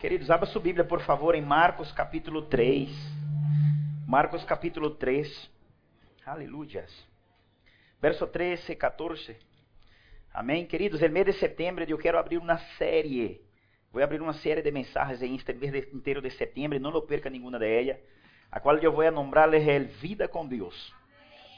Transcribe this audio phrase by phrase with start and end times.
[0.00, 2.88] Queridos, abra sua Bíblia, por favor, em Marcos capítulo 3.
[4.06, 5.50] Marcos capítulo 3.
[6.24, 6.88] Aleluias.
[8.00, 9.36] Verso 13, 14.
[10.32, 10.64] Amém?
[10.66, 13.40] Queridos, no mês de setembro eu quero abrir uma série.
[13.92, 17.28] Vou abrir uma série de mensagens em este mês inteiro de setembro, não lo perca
[17.28, 17.96] nenhuma delas,
[18.52, 20.94] a qual eu vou nombrar-lhes el Vida com Deus.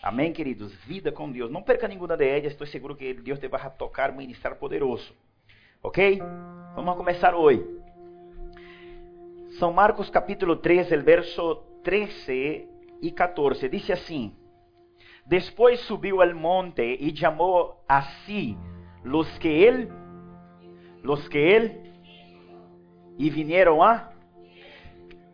[0.03, 0.75] Amém, queridos?
[0.87, 1.51] Vida com Deus.
[1.51, 5.15] Não perca nenhuma delas, estou seguro que Deus te vai tocar, ministrar poderoso.
[5.83, 6.19] Ok?
[6.75, 7.80] Vamos começar hoje.
[9.59, 12.69] São Marcos capítulo 3, el verso 13
[13.03, 13.69] e 14.
[13.69, 14.37] Diz assim:
[15.27, 18.57] Depois subiu ao monte e chamou a si
[19.03, 19.91] los que ele,
[21.03, 21.93] los que ele,
[23.19, 24.13] e vinieron a.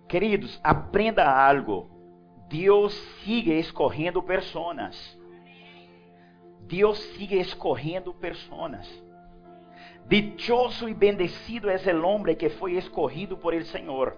[0.09, 1.91] Queridos, aprenda algo.
[2.49, 5.19] Deus sigue escorrendo pessoas.
[6.61, 9.06] Deus sigue escorrendo pessoas.
[10.09, 14.17] Dichoso e bendecido é o homem que foi escorrido por el Senhor.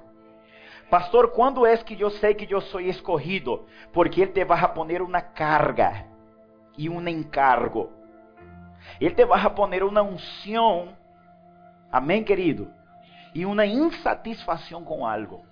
[0.90, 3.66] Pastor, quando é que eu sei que eu sou escorrido?
[3.90, 6.04] Porque Ele te vai poner uma carga
[6.76, 7.90] e um encargo.
[9.00, 10.90] Ele te vai poner uma unção,
[11.90, 12.70] amém, querido?
[13.34, 15.42] E uma insatisfação com algo.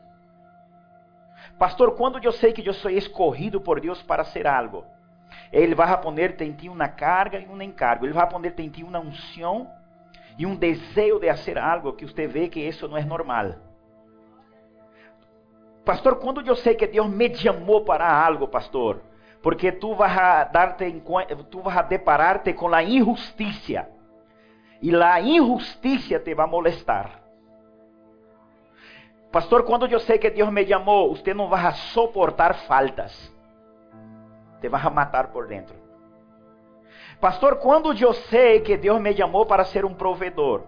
[1.59, 4.85] Pastor, quando eu sei que eu sou escorrido por Deus para ser algo?
[5.51, 8.05] Ele vai poner em ti uma carga e um encargo.
[8.05, 9.71] Ele vai poner em ti uma unção
[10.39, 13.55] e um desejo de fazer algo que você vê que isso não é normal.
[15.85, 19.01] Pastor, quando eu sei que Deus me chamou para algo, pastor,
[19.41, 21.03] porque tu vas a darte
[21.51, 23.89] tu vas a depararte com a injustiça
[24.83, 27.23] e a injustiça te vai molestar.
[29.31, 33.33] Pastor, quando eu sei que Deus me chamou, você não vai a suportar faltas.
[34.61, 35.86] Te vai a matar por dentro.
[37.21, 40.65] Pastor, quando eu sei que Deus me chamou para ser um provedor?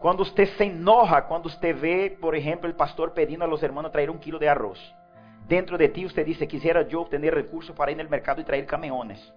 [0.00, 3.92] Quando você se enoja, quando você vê, por exemplo, o pastor pedindo a los hermanos
[3.92, 4.92] trazer um quilo de arroz.
[5.46, 8.66] Dentro de ti você diz, quisiera eu ter recursos para ir no mercado e trazer
[8.66, 9.32] caminhões.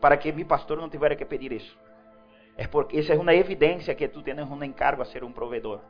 [0.00, 1.78] Para que meu pastor não tivesse que pedir isso.
[2.56, 5.80] É porque essa é uma evidência que tu tens um encargo a ser um provedor.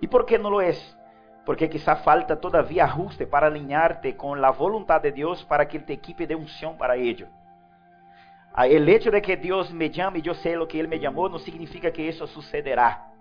[0.00, 0.72] E por que não lo é?
[1.44, 5.84] Porque quizá falta todavia ajuste para alinhar-te com a vontade de Deus para que Ele
[5.84, 7.26] te equipe de unção para ello.
[8.56, 11.00] Ah, el hecho de que Dios me llame y yo sé lo que Él me
[11.00, 13.12] llamó no significa que eso sucederá.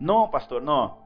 [0.00, 0.98] No, pastor, no.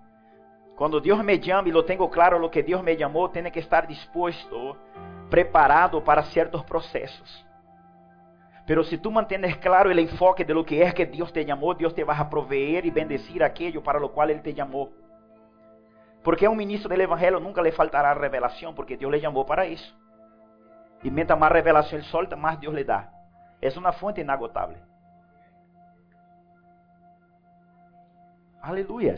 [0.75, 3.61] Cuando Dios me llame y lo tengo claro lo que Dios me llamó, tiene que
[3.61, 4.79] estar dispuesto,
[5.29, 7.47] preparado para ciertos procesos.
[8.67, 11.75] Pero si tú mantienes claro el enfoque de lo que es que Dios te llamó,
[11.75, 14.93] Dios te va a proveer y bendecir aquello para lo cual Él te llamó.
[16.23, 19.67] Porque a un ministro del Evangelio nunca le faltará revelación, porque Dios le llamó para
[19.67, 19.95] eso.
[21.03, 23.14] Y mientras más revelación Él solta, más Dios le da.
[23.61, 24.79] Es una fuente inagotable.
[28.63, 29.17] Aleluya.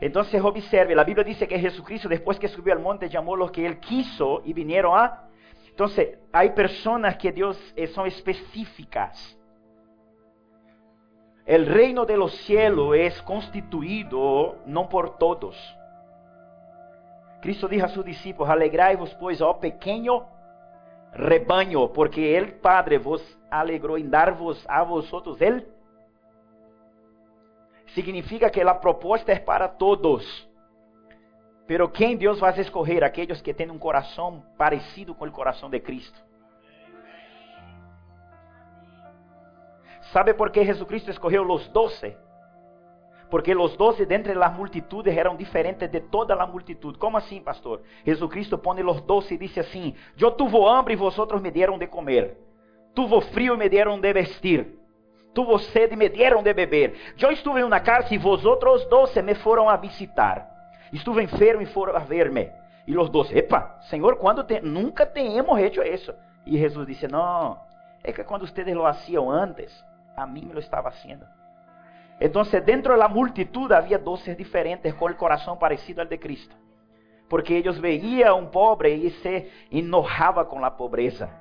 [0.00, 3.64] Entonces observe, la Biblia dice que Jesucristo después que subió al monte llamó los que
[3.64, 5.28] él quiso y vinieron a...
[5.68, 9.38] Entonces hay personas que Dios eh, son específicas.
[11.46, 15.56] El reino de los cielos es constituido no por todos.
[17.40, 20.26] Cristo dijo a sus discípulos, alegrai-vos pues, ó pequeño
[21.14, 25.66] rebanho, porque el Padre vos alegrou em dar-vos a vosotros ele.
[27.94, 30.48] Significa que a proposta é para todos.
[31.66, 33.04] Pero quem Deus vai escolher?
[33.04, 36.20] Aqueles que têm um coração parecido com o coração de Cristo.
[40.12, 42.16] ¿Sabe por que Jesucristo escolheu os doze?
[43.30, 46.96] Porque os doze dentre las multitudes eram diferentes de toda a multitud.
[46.98, 47.82] Como assim, pastor?
[48.04, 51.86] Jesucristo pone os doze e disse assim: Eu tuvo hambre e vosotros me dieron de
[51.86, 52.36] comer.
[52.94, 54.78] Tuvo frio e me dieron de vestir.
[55.34, 56.94] Tuvo sede e me dieron de beber.
[57.18, 60.48] Eu estuve em uma cárcel e vosotros doze me foram a visitar.
[60.92, 62.52] Estuve enfermo e foram a verme.
[62.86, 64.60] E os doze, epa, Senhor, quando te...
[64.60, 66.14] nunca temos hecho isso.
[66.46, 67.58] E Jesus disse: Não,
[68.02, 69.84] é que quando ustedes lo hacían antes,
[70.16, 71.26] a mim me lo estava haciendo.
[72.20, 76.54] Entonces dentro de la multitud había doce diferentes con el corazón parecido al de Cristo.
[77.28, 81.40] Porque ellos veían a un pobre y se enojaba con la pobreza.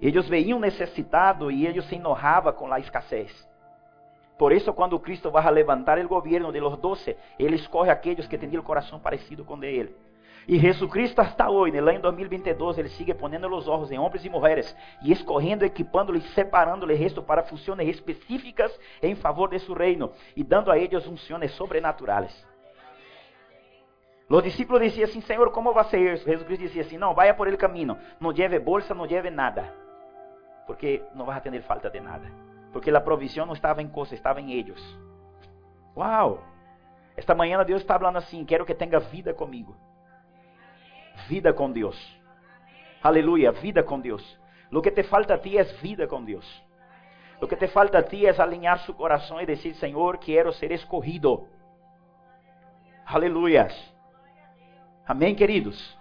[0.00, 3.32] Ellos veían un necesitado y ellos se enojaban con la escasez.
[4.38, 7.94] Por eso cuando Cristo va a levantar el gobierno de los doce, Él escoge a
[7.94, 9.96] aquellos que tenían el corazón parecido con de Él.
[10.48, 14.30] E Jesucristo hasta hoje, lá em 2022, ele sigue ponendo os olhos em homens e
[14.30, 20.44] mulheres e escorrendo, equipando-lhes, separando-lhes resto para funções específicas em favor de seu reino e
[20.44, 22.46] dando a eles funções sobrenaturais.
[24.28, 26.24] Os discípulos diziam assim: Senhor, como vai ser isso?
[26.24, 29.72] Jesus dizia assim: Não, vaya por el caminho, não lleve bolsa, não lleve nada,
[30.66, 32.26] porque não vai ter falta de nada,
[32.72, 34.80] porque a provisão não estava em coisas, estava em eles.
[35.96, 36.42] Uau!
[37.16, 39.74] Esta manhã Deus está falando assim: quero que tenha vida comigo.
[41.28, 41.96] Vida com Deus.
[43.02, 44.38] Aleluia, vida com Deus.
[44.70, 46.46] Lo que te falta a ti é vida com Deus.
[47.40, 50.72] Lo que te falta a ti é alinhar su coração e dizer: Senhor, quero ser
[50.72, 51.48] escorrido.
[53.04, 53.74] Aleluias.
[55.06, 55.96] Amém, queridos?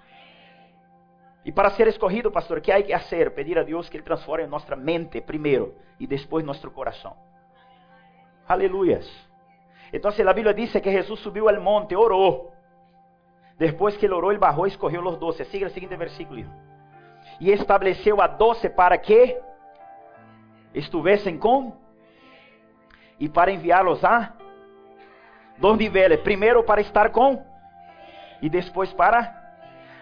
[1.44, 3.30] E para ser escorrido, pastor, o que há que fazer?
[3.36, 7.16] Pedir a Deus que Ele transforme nossa mente primeiro e depois nosso coração.
[8.48, 9.08] Aleluias.
[9.94, 12.55] Então, a Bíblia diz que Jesus subiu ao monte, orou.
[13.58, 15.46] Depois que ele orou, ele barrou e escorreu os doce.
[15.46, 16.46] Siga o seguinte versículo.
[17.40, 19.38] E estabeleceu a doce para que
[20.74, 21.74] estivessem com
[23.20, 24.34] e para enviá-los a
[25.58, 26.20] dois níveis.
[26.22, 27.44] Primeiro para estar com
[28.42, 29.44] e depois para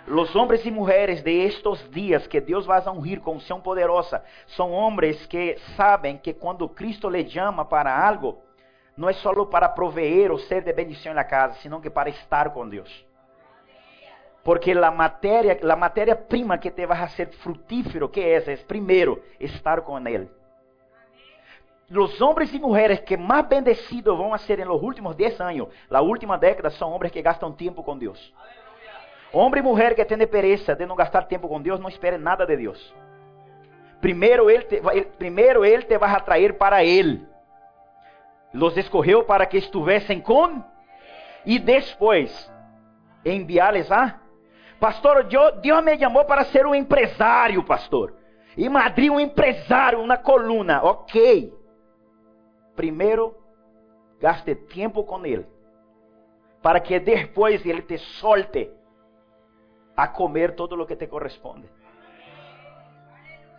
[0.07, 4.71] os homens e mulheres de estes dias que Deus vai ungir com unção poderosa são
[4.71, 8.38] homens que sabem que quando Cristo lhe chama para algo,
[8.97, 12.49] não é só para proveer ou ser de bendição na casa, sino que para estar
[12.49, 13.12] com Deus.
[14.44, 18.51] Porque a matéria, a matéria prima que te vai a ser frutífero, que é essa?
[18.51, 20.30] É primeiro, estar com Ele.
[21.90, 26.01] Os homens e mulheres que mais bendecidos vão ser em los últimos 10 anos, la
[26.01, 28.34] última década, são homens que gastam tempo com Deus.
[29.31, 32.45] Homem e mulher que tem pereza de não gastar tempo com Deus, não espere nada
[32.45, 32.94] de Deus.
[34.01, 34.81] Primeiro ele te,
[35.18, 37.25] primeiro ele te vai atrair para Ele.
[38.54, 40.63] Los escorreu para que estivessem com
[41.45, 42.51] e depois
[43.25, 44.19] enviá-les a
[44.83, 48.13] Pastor, Deus me chamou para ser um empresário, pastor.
[48.57, 50.83] E Madrid um empresário, uma coluna.
[50.83, 51.53] Ok.
[52.75, 53.33] Primeiro,
[54.19, 55.47] gaste tempo com ele.
[56.62, 58.69] Para que depois ele te solte
[59.95, 61.69] a comer todo o que te corresponde.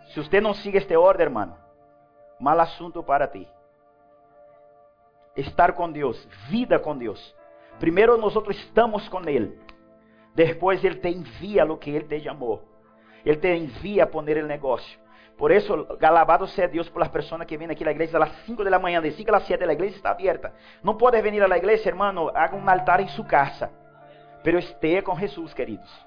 [0.09, 1.57] Se você não sigue este ordem, hermano,
[2.39, 3.47] mal assunto para ti.
[5.35, 7.35] Estar com Deus, vida com Deus.
[7.79, 9.64] Primeiro nós estamos com Ele.
[10.35, 12.61] Depois Ele te envia o que Ele te chamou.
[13.25, 14.99] Ele te envia a poner o negócio.
[15.37, 18.63] Por isso, alabado seja Deus por las pessoas que vêm aqui à igreja às 5
[18.63, 20.53] da manhã, de 5 às 7 a igreja está aberta.
[20.83, 23.71] Não pode vir à igreja, hermano, haga um altar em sua casa.
[24.43, 26.05] Pero esteja com Jesus, queridos.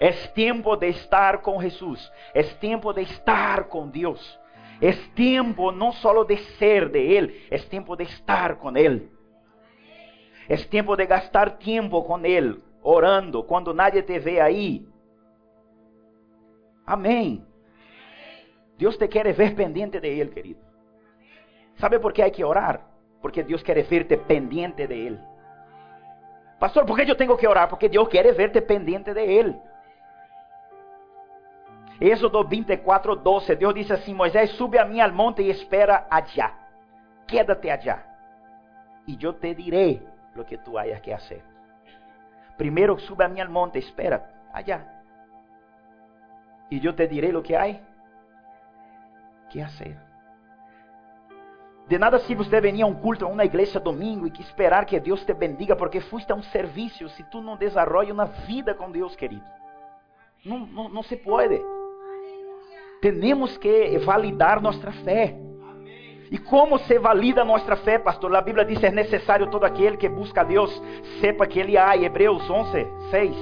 [0.00, 2.10] É tempo de estar com Jesus.
[2.32, 4.38] É tempo de estar com Deus.
[4.80, 9.10] É tempo não só de ser de Ele, é tempo de estar com Ele.
[10.48, 14.86] É tempo de gastar tempo com Ele, orando, quando nadie te vê aí.
[16.86, 17.44] Amém.
[18.78, 20.60] Deus te quer ver pendente de Ele, querido.
[21.76, 22.80] ¿Sabe por que há que orar?
[23.20, 25.20] Porque Deus quer verte pendente de Ele.
[26.58, 27.68] Pastor, por que eu tenho que orar?
[27.68, 29.54] Porque Deus quer verte pendente de Ele.
[32.00, 33.56] Êxodo 24, 12.
[33.56, 36.54] Deus disse assim: Moisés, sube a mim ao monte e espera allá.
[37.26, 38.02] Quédate allá.
[39.06, 40.02] E eu te direi
[40.36, 41.57] o que tu hayas que fazer.
[42.58, 44.84] Primeiro sube a mim ao monte, espera allá.
[46.70, 47.74] E eu te direi o que há
[49.48, 49.96] que fazer.
[51.88, 54.84] De nada se você venir a um culto, a uma igreja domingo e que esperar
[54.84, 58.74] que Deus te bendiga porque fuiste a um serviço se tu não desenvolve uma vida
[58.74, 59.46] com Deus, querido.
[60.44, 61.58] Não, não, não se pode.
[63.00, 65.47] Temos que validar nossa fé.
[66.30, 68.34] E como se valida nossa fé, pastor?
[68.36, 70.70] A Bíblia diz: é necessário todo aquele que busca a Deus,
[71.20, 71.96] sepa que Ele há.
[71.96, 73.36] Hebreus 11, 6.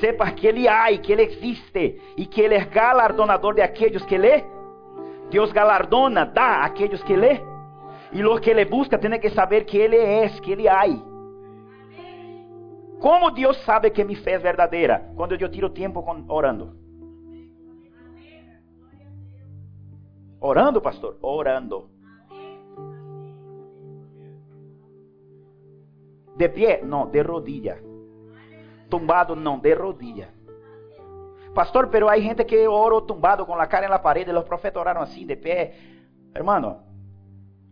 [0.00, 2.00] Sepa que Ele há e que Ele existe.
[2.16, 4.44] E que Ele é galardonador de aqueles que lê.
[5.30, 7.40] Deus galardona, dá a aqueles que lê.
[8.12, 10.84] E lo que Ele busca, tem que saber que Ele é, que Ele há.
[13.00, 15.10] Como Deus sabe que me fez verdadeira?
[15.16, 16.76] Quando eu tiro tempo orando.
[20.40, 21.18] Orando, pastor?
[21.22, 21.93] Orando.
[26.36, 26.80] De pé?
[26.82, 27.78] Não, de rodilha.
[28.88, 29.36] Tumbado?
[29.36, 30.28] Não, de rodilha.
[31.54, 34.28] Pastor, pero hay gente que oro tumbado con la cara en la pared.
[34.28, 35.72] Los profetas oraron así, de pé.
[36.34, 36.80] Hermano,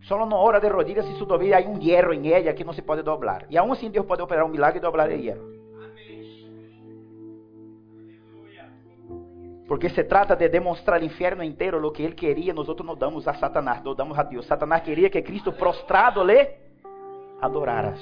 [0.02, 2.72] solo no ora de rodillas si su tobillo hay un hierro en ella que no
[2.72, 3.46] se puede doblar.
[3.50, 5.62] Y aún así Dios puede operar un milagre y doblar el hierro.
[9.66, 12.94] Porque se trata de demonstrar ao inferno inteiro o que ele queria, nós outros não
[12.94, 14.46] damos a Satanás, não damos a Deus.
[14.46, 16.46] Satanás queria que Cristo prostrado lhe
[17.40, 17.98] adoraras.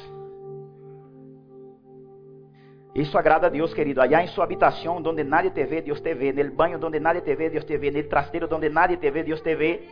[3.00, 4.02] Isso agrada a Deus, querido.
[4.02, 6.32] Allá em sua habitação, onde nadie te vê, Deus te vê.
[6.32, 7.90] No banho, onde nadie te vê, Deus te vê.
[7.90, 9.88] No trasteiro, onde nadie te vê, Deus te vê.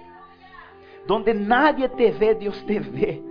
[1.07, 3.23] Donde nadie te vê, Deus te vê.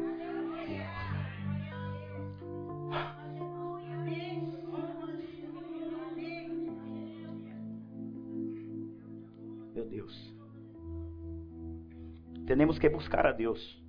[12.48, 13.87] Temos que buscar a Deus.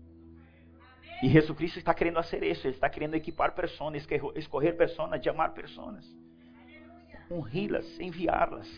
[1.22, 2.66] E Jesus está querendo fazer isso.
[2.66, 4.06] Ele está querendo equipar pessoas,
[4.36, 6.04] escorrer pessoas, chamar pessoas,
[7.30, 8.68] ungí-las, enviá-las,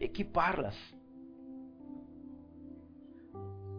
[0.00, 0.76] equipá-las.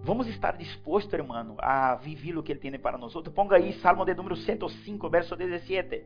[0.04, 3.14] Vamos estar dispostos, hermano, a viver o que Ele tem para nós.
[3.34, 6.06] Ponga aí Salmo de número 105, verso 17.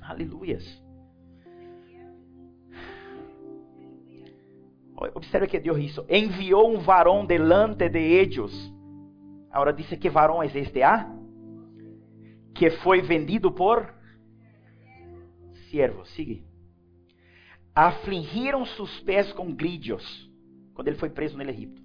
[0.00, 0.82] Aleluias.
[5.14, 6.06] Observe que Deus hizo.
[6.08, 8.72] Enviou um varão delante de ellos.
[9.52, 11.08] Agora diz que varão é este, ah?
[12.54, 13.92] Que foi vendido por
[15.68, 16.06] siervo.
[16.06, 16.44] Sigue.
[17.74, 20.30] Afligiram seus pés com grillos.
[20.74, 21.82] Quando ele foi preso no Egito.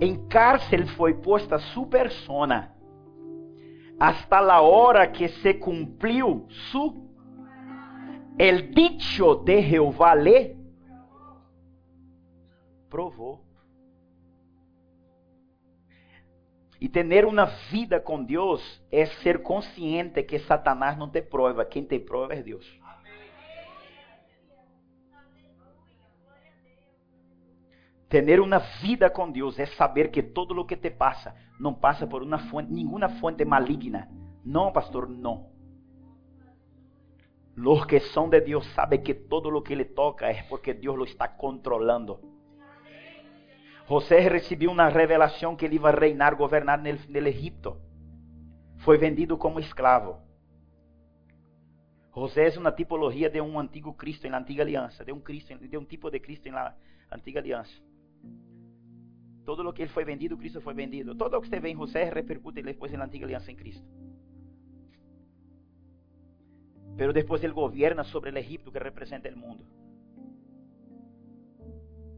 [0.00, 2.72] Em cárcel foi posta su persona
[4.02, 7.08] hasta la hora que se cumpliu su
[8.36, 10.56] el dicho de Jehová le
[12.88, 13.40] provou.
[16.82, 18.60] E ter uma vida com Deus
[18.90, 22.66] é ser consciente que Satanás não te prova, quem te prova é Deus.
[28.08, 32.04] Tener uma vida com Deus é saber que todo o que te passa não passa
[32.04, 34.08] por uma fonte, nenhuma fonte maligna.
[34.44, 35.52] Não, pastor, não.
[37.54, 40.98] Los que são de Deus sabem que todo o que ele toca é porque Deus
[40.98, 42.31] lo está controlando.
[43.92, 46.88] José recebeu uma revelação que ele ia reinar, governar no,
[47.28, 47.76] Egipto.
[48.78, 50.18] Foi vendido como escravo.
[52.16, 55.76] José é uma tipologia de um antigo Cristo na antiga aliança, de um Cristo, de
[55.76, 56.74] um tipo de Cristo na
[57.10, 57.72] antiga aliança.
[59.44, 61.14] Todo o que ele foi vendido, Cristo foi vendido.
[61.14, 63.86] Todo o que você vê em José repercute depois na antiga aliança em Cristo.
[66.96, 69.66] Pero depois ele governa sobre o Egipto que representa o mundo.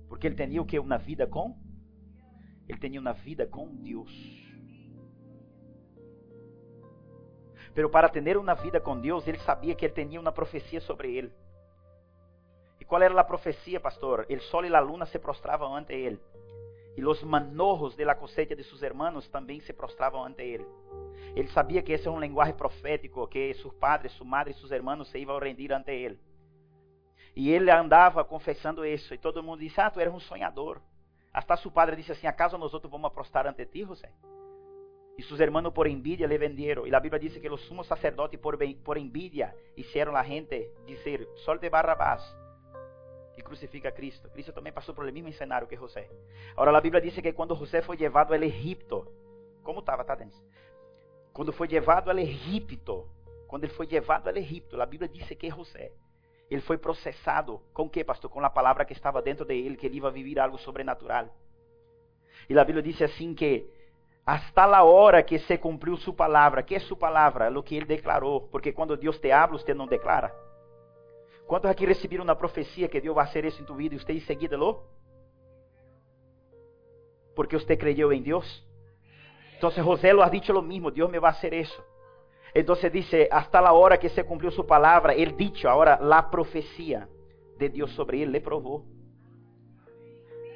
[0.08, 0.78] Porque ele tinha o que?
[0.78, 1.63] Uma vida com?
[2.68, 4.10] Ele tinha uma vida com Deus.
[7.74, 11.16] Pero para ter uma vida com Deus, ele sabia que ele tinha uma profecia sobre
[11.16, 11.32] ele.
[12.80, 14.26] E qual era a profecia, pastor?
[14.28, 16.20] El sol e a luna se prostravam ante ele
[16.96, 20.66] e os manojos de la cosecha de seus hermanos também se prostravam ante ele.
[21.34, 24.70] Ele sabia que esse é um linguagem profético, que seus padres, sua madre e seus
[24.70, 26.18] hermanos se iam rendir ante ele.
[27.34, 30.80] E ele andava confessando isso, e todo mundo disse: Ah, tu eres um sonhador.
[31.34, 34.10] Hasta seu padre disse assim: Acaso nós outros vamos prostrar ante ti, José?
[35.18, 36.86] E seus hermanos por envidia le venderam.
[36.86, 41.28] E a Bíblia diz que os sumos sacerdotes por, por envidia hicieron a gente dizer:
[41.44, 42.22] Solte Barrabás
[43.34, 44.30] que crucifica a Cristo.
[44.30, 46.08] Cristo também passou por el mesmo cenário que José.
[46.52, 49.06] Agora a Bíblia diz que quando José foi levado ao Egipto,
[49.62, 50.40] como estava, tá, Denis?
[51.32, 53.08] Quando foi levado ao Egipto,
[53.48, 55.92] quando ele foi levado ao Egipto, a Bíblia diz que José,
[56.50, 58.30] ele foi processado com que, pastor?
[58.30, 61.28] Com a palavra que estava dentro de ele, que ele ia viver algo sobrenatural.
[62.48, 63.66] E a Bíblia diz assim que
[64.26, 67.50] hasta a hora que se cumpriu sua palavra, que é sua palavra?
[67.58, 70.34] O que ele declarou, porque quando Deus te habla, você não declara.
[71.46, 74.12] Quantos aqui receberam na profecia que Deus vai fazer isso em tu vida e você
[74.12, 74.82] em seguida lo?
[77.34, 78.64] Porque você creyó em Deus.
[79.58, 81.82] Então José lo ha dicho lo mismo, Deus me vai fazer isso.
[82.54, 87.08] Então dice, hasta la hora que se cumpriu sua palavra, ele dicho, agora la profecia
[87.58, 88.84] de Deus sobre ele le provou.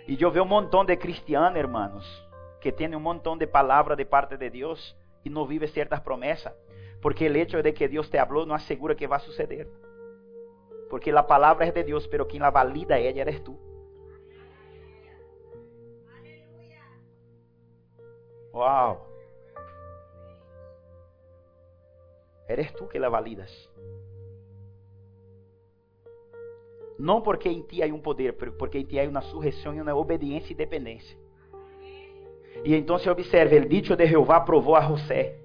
[0.06, 2.06] E eu vejo um montão de cristianos, hermanos,
[2.60, 6.52] que têm um montão de palavra de parte de Deus e não vive certas promessas,
[7.02, 9.68] porque o hecho de que Deus te habló não assegura que vai suceder.
[10.88, 13.58] Porque a palavra é de Deus, pero quem la valida ella eres tú.
[18.54, 19.07] Uau.
[22.48, 23.52] Eres tú que la validas.
[26.98, 29.94] Não porque em ti há um poder, porque em ti há uma surreição e uma
[29.94, 31.16] obediência e dependência.
[32.64, 35.38] E então se observe, el dicho de Jeová aprovou a José.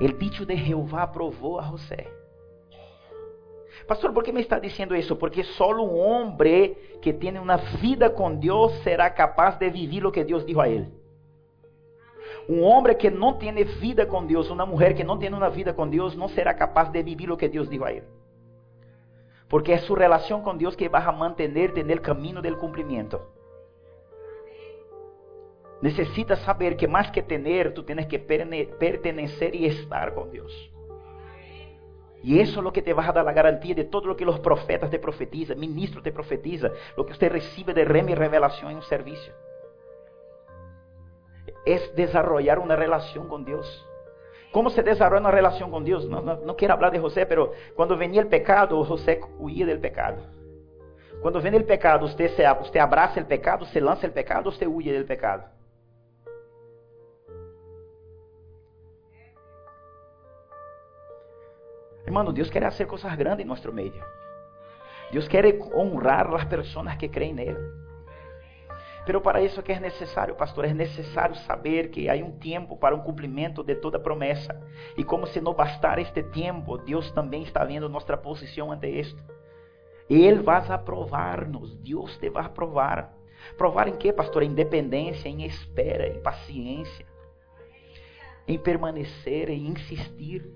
[0.00, 2.06] El dicho de Jeová aprovou a José.
[3.88, 5.18] Pastor, ¿por qué me está diciendo eso?
[5.18, 10.12] Porque solo un hombre que tiene una vida con Dios será capaz de vivir lo
[10.12, 10.92] que Dios dijo a él.
[12.50, 15.72] Um homem que não tem vida com Deus, uma mulher que não tem uma vida
[15.72, 18.08] com Deus, não será capaz de viver o que Deus disse a ele.
[19.48, 23.20] Porque é sua relação com Deus que vai a manter no caminho do cumprimento.
[25.80, 30.52] Necessitas saber que mais que ter, tu tens que pertenecer e estar com Deus.
[32.24, 34.24] Y eso es lo que te va a dar la garantía de todo lo que
[34.24, 38.72] los profetas te profetizan, ministros te profetizan, lo que usted recibe de rema y revelación
[38.72, 39.32] en un servicio.
[41.64, 43.86] es desarrollar una relación con Dios.
[44.52, 46.06] ¿Cómo se desarrolla una relación con Dios?
[46.08, 50.18] No, quiero hablar de José, pero cuando venía el pecado, José huía del pecado.
[51.22, 52.46] Cuando viene el pecado, usted, se,
[52.80, 55.44] abraza el pecado, se lanza el pecado, usted huye del pecado.
[62.06, 64.02] Hermano, Dios quiere hacer cosas grandes en nuestro medio.
[65.12, 67.79] Dios quiere honrar a las personas que creen en Él.
[69.06, 72.94] Pero para isso que é necessário, pastor, é necessário saber que há um tempo para
[72.94, 74.60] um cumprimento de toda promessa.
[74.96, 79.22] E como se não bastar este tempo, Deus também está vendo nossa posição ante isto.
[80.08, 83.12] Ele vai aprovar-nos, Deus te vai aprovar.
[83.56, 84.42] Provar em que, pastor?
[84.42, 87.06] Em dependência, em espera, em paciência,
[88.46, 90.46] em permanecer, em insistir.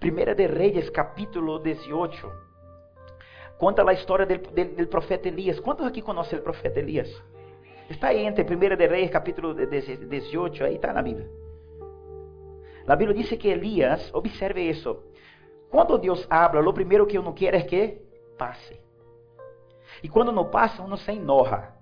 [0.00, 2.47] Primeira de Reis, capítulo 18
[3.58, 5.60] conta a história do profeta Elias.
[5.60, 7.10] Quantos aqui conhecem o profeta Elias?
[7.90, 11.28] Está aí entre 1 de Reis, capítulo 18, aí está na Bíblia.
[12.86, 15.02] A Bíblia diz que Elias, observe isso.
[15.70, 17.98] Quando Deus habla, o primeiro que eu não quero é que
[18.38, 18.80] passe.
[20.02, 21.72] E quando não passa, uno se enoja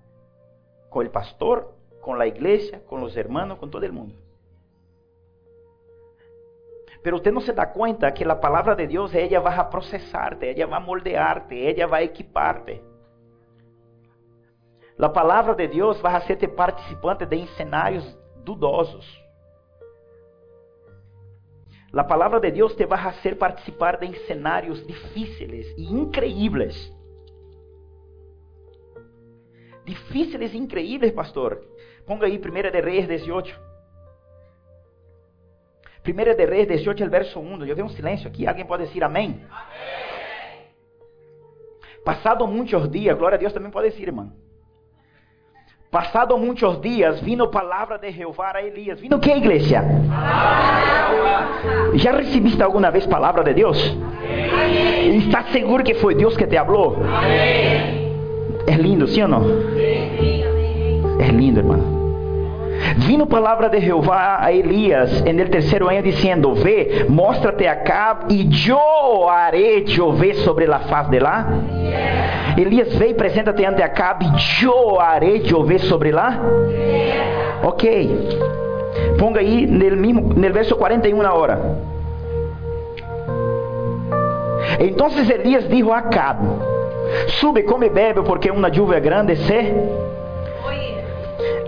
[0.89, 4.26] com o pastor, com a igreja, com os hermanos, com todo mundo.
[7.07, 10.51] Pero usted no se da cuenta que la palabra de Dios, ella va a procesarte,
[10.51, 12.83] ella va a moldearte, ella va a equiparte.
[14.97, 19.05] La palavra de Deus vai hacerte participante de cenários dudosos.
[21.93, 26.93] La palavra de Deus te vai fazer participar de cenários difíceis e increíbles.
[29.85, 31.65] Difíceis e increíbles, pastor.
[32.05, 33.66] Ponga aí 1 de Reis 18.
[36.07, 37.65] Primeira de Reis 18, el verso 1.
[37.65, 38.47] Eu vi um silêncio aqui.
[38.47, 39.41] Alguém pode dizer amém?
[39.51, 40.67] amém?
[42.05, 44.31] Passado muitos dias, glória a Deus também pode dizer, irmão.
[45.91, 49.01] Passado muitos dias, vino palavra de Jeová a Elias.
[49.01, 49.83] Vino que, igreja?
[51.95, 53.77] Já recebiste alguma vez palavra de Deus?
[54.53, 55.17] Amém.
[55.17, 56.95] Está seguro que foi Deus que te falou?
[58.65, 59.43] É lindo, sim ou não?
[61.19, 61.96] É lindo, irmão.
[62.97, 69.85] Vino palavra de Jeová a Elias en el dizendo: Ve, mostra-te acá e eu haré
[69.85, 71.47] chover sobre la faz de lá.
[71.71, 72.61] Yeah.
[72.61, 76.39] Elias veio, apresenta-te ante Acabe e eu haré chover sobre lá.
[76.69, 77.67] Yeah.
[77.67, 78.37] Ok.
[79.19, 81.59] Ponga aí no, verso 41 na hora.
[84.79, 86.47] Então Elias dijo a Acabe:
[87.39, 90.06] Sube, come e bebe, porque uma lluvia grande se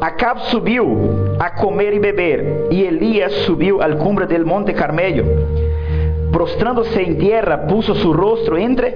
[0.02, 5.26] Acab subiu a comer e beber, e Elias subiu al cumbre del monte Carmelo.
[6.32, 8.94] Prostrándose en tierra, puso su rostro entre.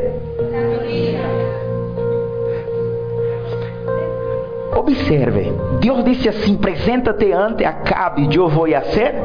[4.76, 9.16] Observe, Deus disse assim: Presenta-te ante Acabe, eu vou fazer.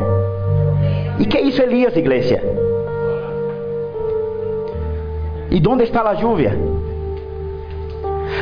[1.18, 2.40] E que isso, Elias, igreja?
[5.50, 6.56] E onde está a lluvia?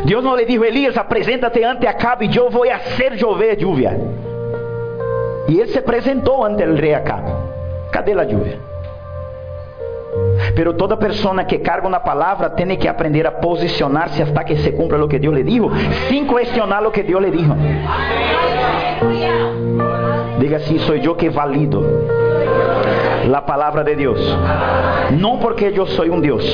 [0.05, 3.99] Deus não lhe disse, Elias, apresenta-te ante Acabe e eu vou fazer chover lluvia.
[5.49, 7.31] E ele se apresentou ante o rei Acabe.
[7.93, 8.59] Cadê a lluvia?
[10.55, 14.73] Pero toda persona que carga uma palavra tem que aprender a posicionar-se hasta que se
[14.73, 15.71] cumpra o que Deus lhe dijo,
[16.09, 17.55] sem questionar o que Deus lhe dijo.
[20.39, 21.85] Diga assim: sou eu que valido
[23.35, 24.21] a palavra de Deus.
[25.19, 26.45] Não porque eu sou um Deus,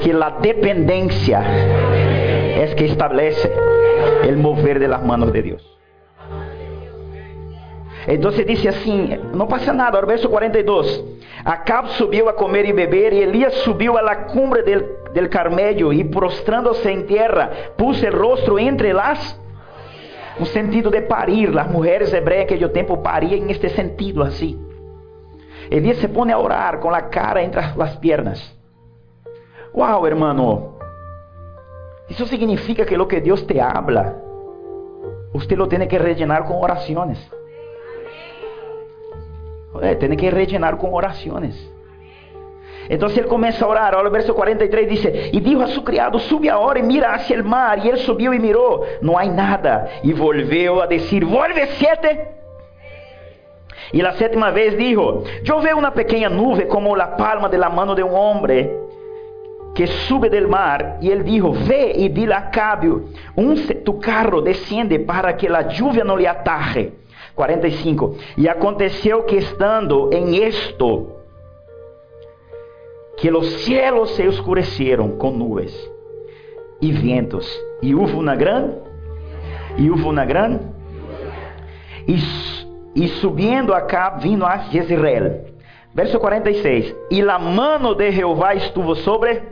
[0.00, 1.42] porque a dependência
[2.56, 3.52] es que establece
[4.24, 5.78] el mover de las manos de Dios.
[8.06, 11.04] Entonces dice así, no pasa nada, el verso 42.
[11.44, 15.92] Acab subiu a comer e beber, e Elias subiu a la cumbre del, del Carmelo,
[15.92, 19.38] e prostrándose em terra, puse o rosto entre las
[20.40, 21.56] um sentido de parir.
[21.58, 24.58] As mulheres hebreias que eu tempo pariam em este sentido assim.
[25.70, 28.59] Elias se pone a orar com a cara entre as pernas.
[29.72, 30.76] Uau, hermano,
[32.08, 34.16] isso significa que lo que Deus te habla,
[35.32, 37.18] usted lo tiene que rellenar con oraciones.
[39.80, 41.54] É, tem que rellenar com orações.
[42.88, 43.94] Então ele começa a orar.
[43.94, 47.36] Olha o verso 43 diz: E dijo a su criado: Sube agora e mira hacia
[47.36, 47.78] el mar.
[47.84, 49.88] E ele subiu e mirou: Não há nada.
[50.02, 52.20] E volveu a dizer: Volve sete.
[53.92, 57.70] E a sétima vez dijo: Eu vi uma pequena nuvem como a palma de la
[57.70, 58.68] mano de um homem
[59.74, 63.54] que sube del mar, e ele dijo, ve e dile a Cabio, un,
[63.84, 66.92] tu carro desciende para que la lluvia no le ataje.
[67.34, 68.16] 45.
[68.36, 71.08] E aconteceu que estando em esto,
[73.16, 75.72] que os cielos se escureceram com nuvens
[76.82, 77.46] e ventos,
[77.80, 78.74] e houve uma grande,
[79.76, 80.60] e houve uma grande,
[82.06, 82.16] e,
[82.94, 85.50] e subindo a Cab, vindo a Jezreel.
[85.92, 86.94] Verso 46.
[87.10, 89.42] E la mano de Jeová estuvo sobre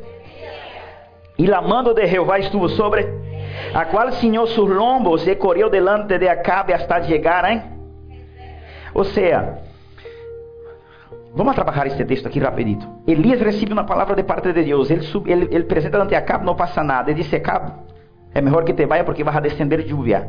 [1.38, 3.06] e la mano de Jehová estuvo sobre,
[3.72, 7.62] a qual ciñó sus lombos e correu delante de Acabe hasta llegar, hein?
[8.92, 9.62] Ou seja,
[11.34, 12.84] Vamos trabalhar este texto aqui rapidito.
[13.06, 14.90] Elias recebe uma palavra de parte de Deus.
[14.90, 17.10] Ele, sub, ele, ele apresenta ante Acab, não passa nada.
[17.10, 17.70] Ele disse, Acab,
[18.34, 20.28] é melhor que te vaya porque vai a descender lluvia.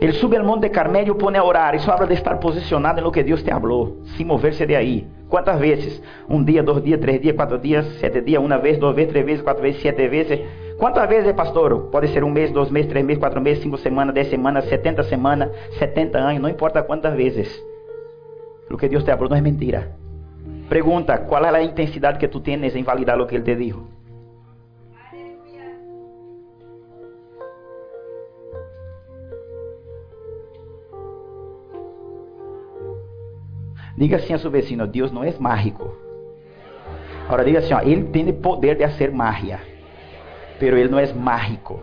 [0.00, 1.74] Ele sube ao monte de Carmelo e põe a orar.
[1.74, 5.06] Isso habla de estar posicionado em lo que Deus te falou, sem mover-se de aí.
[5.30, 6.02] Quantas vezes?
[6.28, 9.24] Um dia, dois dias, três dias, quatro dias, sete dias, uma vez, duas vezes, três
[9.24, 10.40] vezes, quatro vezes, sete vezes.
[10.76, 11.88] Quantas vezes, pastor?
[11.92, 15.04] Pode ser um mês, dois meses, três meses, quatro meses, cinco semanas, dez semanas, setenta
[15.04, 17.48] semanas, setenta anos, não importa quantas vezes.
[18.68, 19.92] O que Deus te falou não é mentira.
[20.68, 23.99] Pergunta, qual é a intensidade que tu tens em validar o que Ele te dijo?
[34.00, 35.94] Diga assim a seu vecino, Deus não é mágico.
[37.26, 39.60] Agora diga assim, ó, Ele tem poder de fazer magia.
[40.58, 41.78] Pero Ele não é mágico.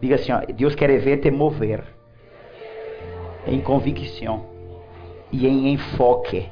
[0.00, 1.84] Diga assim, ó, Deus quer ver te mover.
[3.46, 4.46] Em convicção.
[5.30, 6.48] E em enfoque.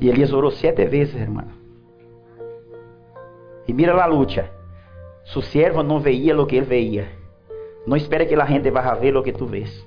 [0.00, 1.63] E Elias orou sete vezes, irmão.
[3.66, 4.50] E mira a luta.
[5.24, 7.08] Su siervo não veía lo que ele veía.
[7.86, 9.86] Não espere que a gente vá ver lo que tu vês.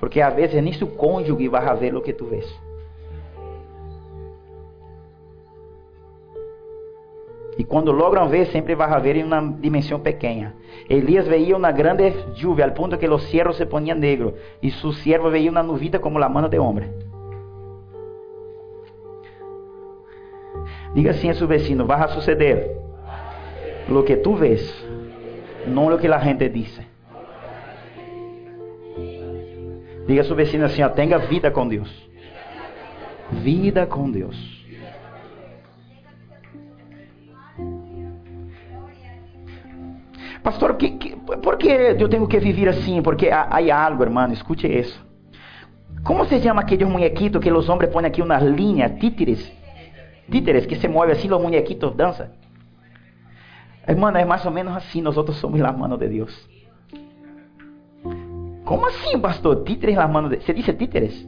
[0.00, 2.46] Porque a vezes nem su cônjuge vai ver lo que tu vês.
[7.58, 10.54] E quando logram ver, sempre vai ver em uma dimensão pequena.
[10.88, 14.34] Elias veía uma grande lluvia, al ponto que os cierros se poniam negros.
[14.62, 16.90] E su siervo veía uma nuvita como la mano de homem.
[20.94, 22.82] Diga assim a seu vecino: vai suceder
[23.88, 24.62] lo que tú ves,
[25.66, 26.86] no lo que la gente dice.
[30.06, 31.90] Diga a su vecino assim, tenha vida com Deus.
[33.30, 34.62] Vida com Deus.
[40.42, 43.00] Pastor, que, que, por eu tenho que viver assim?
[43.00, 45.00] Porque há, algo, hermano, escute isso.
[46.02, 49.52] Como se chama aqueles muñequitos que os homens põem aqui umas linhas, títeres?
[50.28, 52.26] Títeres que se movem assim, os muñequitos dançam.
[53.86, 56.48] Hermano, é mais ou menos assim, nós outros somos las manos de Deus.
[58.64, 59.64] Como assim, pastor?
[59.64, 61.26] Títeres las manos de Você disse títeres?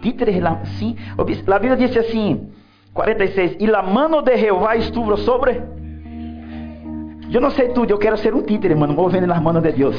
[0.00, 0.64] Títeres, la...
[0.78, 0.96] sim.
[1.18, 2.52] A Bíblia diz assim,
[2.94, 5.62] 46, e la mano de Jeová estuvo sobre...
[7.32, 9.96] Eu não sei tudo, eu quero ser um títere, mano, movendo nas manos de Deus.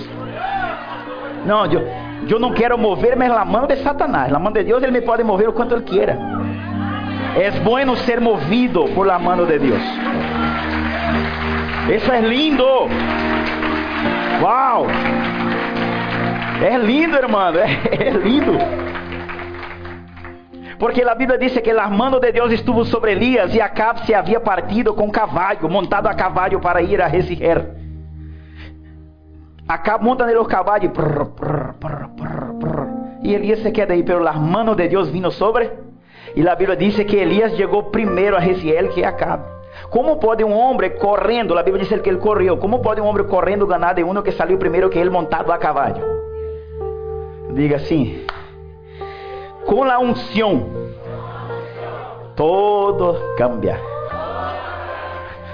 [1.46, 1.82] Não, eu,
[2.30, 4.32] eu não quero mover, mas na mão de Satanás.
[4.32, 6.18] Na mão de Deus, ele me pode mover o quanto ele queira.
[7.36, 9.82] É bueno ser movido por la mano de Deus.
[11.90, 12.64] Isso é lindo.
[14.42, 14.88] Uau.
[16.62, 17.54] É lindo, irmão.
[17.56, 18.54] É, é lindo.
[20.80, 24.14] Porque a Bíblia diz que a mão de Deus estuvo sobre Elias e Acabe se
[24.14, 27.76] havia partido com cavalo, montado a cavalo para ir a Resiger.
[29.68, 30.84] Acabe monta nele o cavalo
[33.24, 35.72] e Elias se queda aí, pero as mãos de Deus vino sobre.
[36.36, 39.46] E a Bíblia diz que Elias chegou primeiro a Resiel que Acabe.
[39.90, 43.26] Como pode um homem correndo, a Bíblia diz que ele correu, como pode um homem
[43.26, 46.02] correndo ganhar de um que saiu primeiro que ele montado a cavalo?
[47.54, 48.26] Diga assim,
[49.66, 50.68] com a unção,
[52.36, 53.80] todo cambia.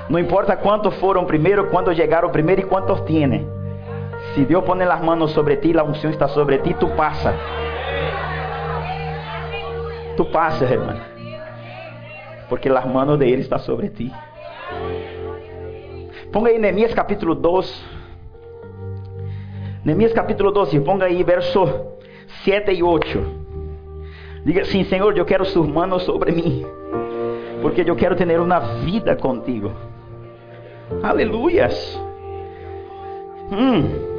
[0.10, 3.48] Não importa quantos foram primeiro, quando chegaram primeiro e quantos têm.
[4.34, 7.36] Se Deus põe as mãos sobre ti, a unção está sobre ti, tu passa.
[10.16, 11.19] Tu passa, irmão
[12.50, 14.12] porque las manos de Ele está sobre ti.
[16.32, 18.00] Ponga aí Neemias capítulo 2.
[19.86, 21.66] Neemias capítulo 12, ponga aí verso
[22.44, 23.40] 7 e 8.
[24.46, 26.66] Diga assim, Senhor, eu quero sus manos sobre mim,
[27.62, 29.72] porque eu quero ter uma vida contigo.
[31.02, 32.00] Aleluias.
[33.52, 34.10] Hum.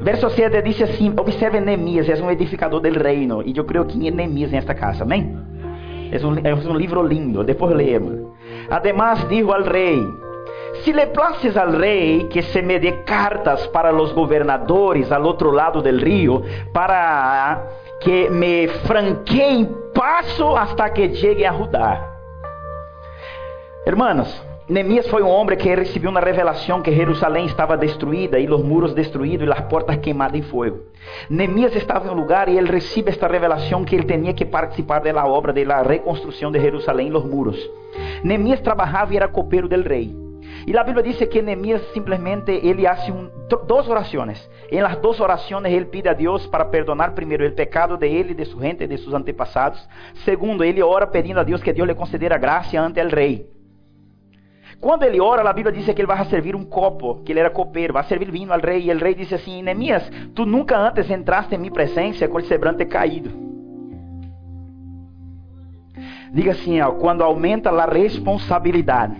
[0.00, 3.42] Verso 7 diz assim: Observe Neemias, é um edificador del reino.
[3.44, 5.36] E eu creio que em Neemias nesta casa, amém?
[6.12, 8.32] É um, é um livro lindo, depois leemos.
[8.70, 10.04] Además, dijo al rei:
[10.82, 15.52] Si le places al rei que se me dê cartas para os governadores al outro
[15.52, 16.42] lado del rio,
[16.72, 17.62] para
[18.00, 22.18] que me franqueiem passo hasta que chegue a Judá.
[23.84, 28.62] Hermanos, Neemias foi um homem que recebeu uma revelação que Jerusalém estava destruída e os
[28.62, 30.82] muros destruídos e as portas queimadas em fogo.
[31.28, 35.00] Neemias estava em um lugar e ele recebe esta revelação que ele tinha que participar
[35.00, 37.58] da obra da reconstrução de Jerusalém e os muros.
[38.22, 40.14] Neemias trabalhava e era copeiro del rei.
[40.64, 43.28] E a Bíblia diz que Neemias simplesmente ele hace um,
[43.66, 44.48] duas orações.
[44.70, 48.34] Em las duas orações ele pede a Deus para perdonar primeiro o pecado de ele,
[48.34, 49.84] de sua gente, de seus antepassados.
[50.24, 53.59] Segundo, ele ora pedindo a Deus que Deus lhe concedera graça ante o rei.
[54.80, 57.50] Quando ele ora, a Bíblia diz que ele vai servir um copo, que ele era
[57.50, 58.90] copeiro, vai servir vinho ao rei.
[58.90, 62.42] E o rei disse assim: Neemias, tu nunca antes entraste em minha presença com o
[62.42, 63.30] semblante caído.
[66.32, 69.16] Diga assim, ó, quando aumenta a responsabilidade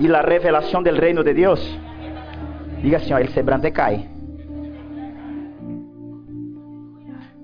[0.00, 1.60] e a revelação do reino de Deus,
[2.80, 4.08] diga assim, ó, el semblante cai.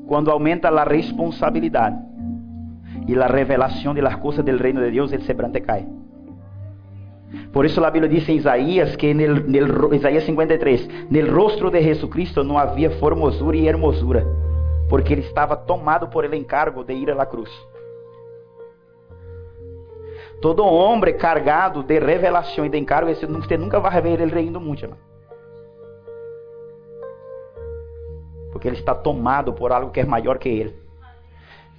[0.06, 1.98] Quando aumenta a responsabilidade
[3.06, 5.99] e a revelação de las coisas del reino de Deus, el semblante cai.
[7.52, 12.42] Por isso a Bíblia diz em Isaías que nel, Isaías 53, el rostro de Jesucristo
[12.42, 14.26] não havia formosura e hermosura,
[14.88, 17.50] porque ele estava tomado por el encargo de ir a la cruz.
[20.40, 24.84] Todo homem cargado de revelação e de encargo, você nunca vai ver ele reindo muito,
[24.84, 24.98] irmão.
[28.50, 30.89] Porque ele está tomado por algo que é maior que ele.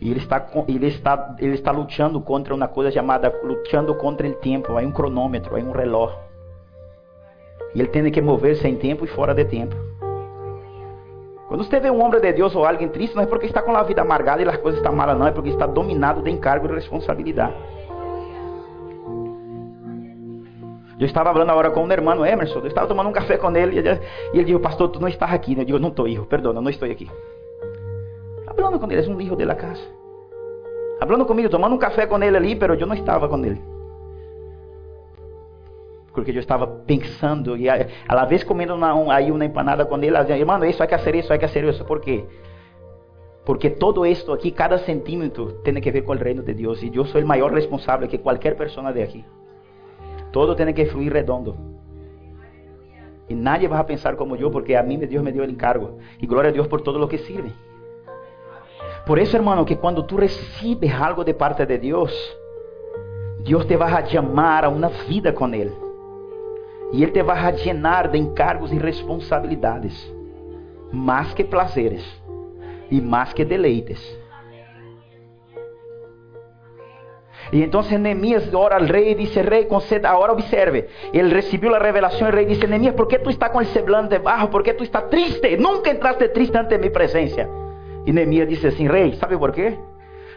[0.02, 4.34] E ele está, ele está, ele está lutando contra uma coisa chamada lutando contra o
[4.34, 4.76] tempo.
[4.76, 6.18] Há um cronômetro, há um relógio.
[7.76, 9.76] E ele tem que mover-se em tempo e fora de tempo.
[11.48, 13.76] Quando você vê um homem de Deus ou alguém triste, não é porque está com
[13.76, 15.28] a vida amargada e as coisas estão malas, não.
[15.28, 17.54] É porque está dominado de encargo e responsabilidade.
[21.00, 23.80] Eu estava falando agora com um irmão Emerson, eu estava tomando um café com ele,
[23.80, 25.58] e ele disse, pastor, tu não estás aqui.
[25.58, 27.10] Eu digo, não estou, hijo, perdona, não estou aqui.
[28.62, 29.82] Falando com ele, é um hijo de la casa.
[31.00, 33.60] Falando comigo, tomando um café com ele ali, mas eu não estava com ele.
[36.13, 39.84] Porque eu estava pensando, e a, a la vez comendo uma, um, aí uma empanada
[39.84, 41.84] com ele, ela dizia, irmão, isso hay que hacer isso, hay que hacer isso.
[41.86, 42.24] ¿Por quê?
[43.43, 46.84] Porque todo esto aqui, cada centímetro, tem que ver com o reino de Deus.
[46.84, 49.26] E eu sou o maior responsável que qualquer pessoa de aqui.
[50.32, 51.58] Todo tiene que fluir redondo.
[53.28, 55.97] Y nadie va a pensar como yo porque a mí Dios me dio el encargo.
[56.19, 57.52] Y gloria a Dios por todo lo que sirve.
[59.12, 62.13] Por eso, hermano, que cuando tú recibes algo de parte de Dios,
[63.43, 65.69] Dios te va a llamar a una vida con Él.
[66.93, 69.93] Y Él te va a llenar de encargos y responsabilidades.
[70.93, 72.02] Más que placeres
[72.89, 74.00] y más que deleites.
[77.52, 80.88] Y entonces Nehemías ora al rey y dice, rey, conceda, ahora observe.
[81.12, 84.19] Él recibió la revelación, el rey dice, Nehemías, ¿por qué tú estás con el semblante
[84.19, 84.50] bajo?
[84.50, 85.58] ¿Por qué tú estás triste?
[85.58, 87.50] Nunca entraste triste ante mi presencia.
[88.06, 89.78] Y Nehemías dice assim, rey, ¿sabe por qué?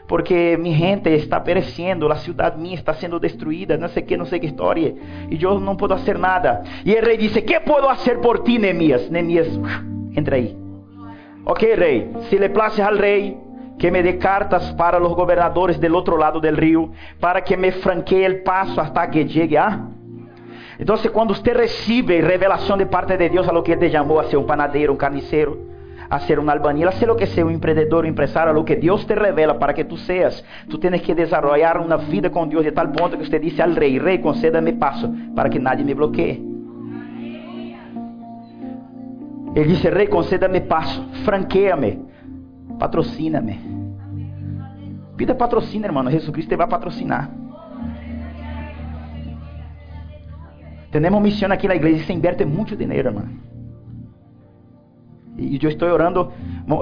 [0.07, 4.27] Porque mi gente está pereciendo, la ciudad mía está siendo destruida, no sé qué, no
[4.27, 4.93] sé qué historia.
[5.31, 6.63] Y yo no puedo hacer nada.
[6.85, 9.11] Y el rey dice, ¿qué puedo hacer por ti, Nehemías?
[9.11, 9.49] Nehemías,
[10.15, 10.57] entra ahí.
[11.47, 13.39] Ok, rey, si le place al rey,
[13.79, 17.73] que me dê cartas para os governadores del outro lado del rio, para que me
[17.73, 19.89] franquee el paso hasta que llegue a.
[20.79, 24.19] Então, quando você recebe revelação de parte de Deus a lo que Ele te chamou
[24.19, 25.74] a ser um panadeiro, um carniceiro,
[26.09, 28.77] a ser um albañil, ser lo que sea, um empreendedor, um empresário, a lo que
[28.77, 32.65] Deus te revela para que tu seas, tu tienes que desarrollar uma vida com Deus
[32.65, 35.95] de tal ponto que você disse al rei, rei, conceda-me passo para que nadie me
[35.95, 36.43] bloqueie.
[39.55, 42.15] Ele disse, rei, conceda-me passo, franqueia-me
[42.79, 43.61] Patrocina-me.
[45.17, 46.11] Pida patrocínio, irmão.
[46.11, 47.31] Jesus Cristo vai patrocinar.
[50.91, 53.29] Temos missão aqui na igreja e se inverte muito dinheiro, irmão.
[55.37, 56.33] E eu estou orando.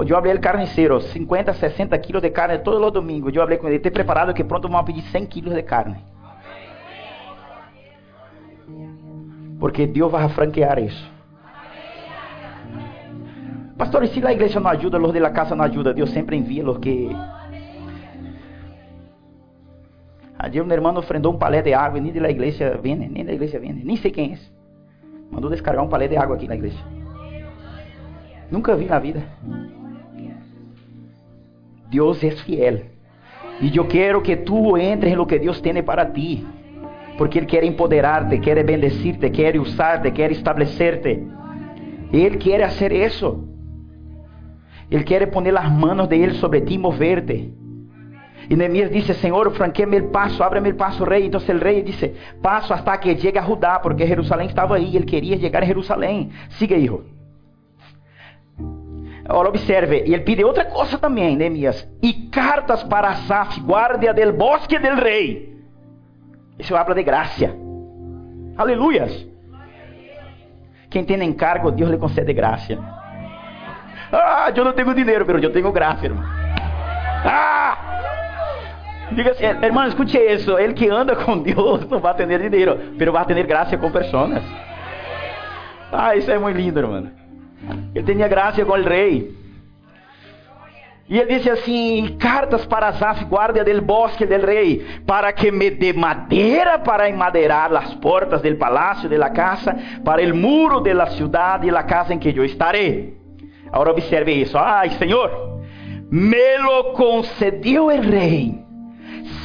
[0.07, 3.33] Eu falei o carniceiro, 50, 60 quilos de carne todos os domingos.
[3.35, 5.97] Eu falei com ele, esteja preparado que pronto vamos pedir 100 quilos de carne.
[9.59, 11.11] Porque Deus vai franquear isso.
[13.77, 16.35] Pastor, e se a igreja não ajuda, os de la casa não ajuda, Deus sempre
[16.35, 17.09] envia os que.
[20.37, 23.33] Ayer um irmão ofrendou um palé de água e nem da igreja vende, nem da
[23.33, 24.37] igreja vende, nem sei quem é.
[25.31, 27.02] Mandou descargar um palé de água aqui na igreja.
[28.53, 29.23] Nunca vi na vida.
[31.89, 32.81] Deus é fiel.
[33.59, 36.45] E eu quero que tu entres lo que Deus tem para ti.
[37.17, 41.25] Porque Ele quer empoderar-te, quer bendecir-te, quer usar-te, quer estabelecer-te.
[42.11, 43.43] Ele quer fazer isso.
[44.91, 47.51] Ele quer poner as manos de Ele sobre ti e moverte.
[48.51, 51.25] E Neemias disse: Senhor, franqueame el passo, ábreme el passo, rei.
[51.25, 54.95] Então o rei disse: Passo hasta que llegue a Judá, porque Jerusalém estava aí.
[54.95, 56.29] Ele queria chegar a Jerusalém.
[56.49, 57.12] Siga, hijo.
[59.27, 61.87] Agora observe, e ele pede outra coisa também, Neemias.
[62.01, 65.53] E cartas para Asaf, guarda del bosque del rei.
[66.59, 67.55] Isso habla de graça.
[68.57, 69.25] Aleluias.
[70.89, 72.77] Quem tem encargo, Deus lhe concede graça.
[74.11, 76.23] Ah, eu não tenho dinheiro, mas eu tenho graça, irmão.
[77.25, 77.77] Ah!
[79.11, 80.57] Diga assim, irmão, escute isso.
[80.57, 84.43] Ele que anda com Deus não vai ter dinheiro, mas vai ter graça com pessoas.
[85.91, 87.22] Ah, isso é muito lindo, irmão.
[87.95, 89.43] Ele tinha graça com o rei.
[91.09, 95.69] E ele disse assim: cartas para Zaf, guarda del bosque del rei, para que me
[95.69, 100.93] dê madeira para enmadeirar as portas del palácio de la casa, para el muro de
[100.93, 103.17] la ciudad e la casa em que eu estarei.
[103.71, 104.57] Agora observe isso.
[104.57, 105.61] Ai, Senhor,
[106.09, 108.63] me lo concedeu o rei,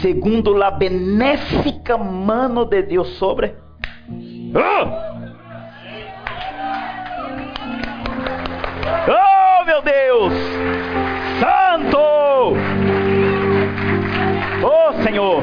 [0.01, 3.55] segundo a benéfica mano de Deus sobre.
[4.55, 5.18] Oh!
[9.09, 10.33] Oh, meu Deus!
[11.41, 12.55] Santo!
[14.65, 15.43] Oh, Senhor!